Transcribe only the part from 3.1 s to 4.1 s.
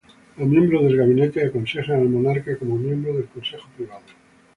del Consejo Privado.